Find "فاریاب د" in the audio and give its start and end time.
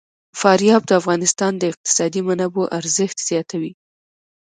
0.41-0.91